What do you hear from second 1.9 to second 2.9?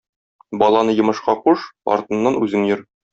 артыннан үзең йөр.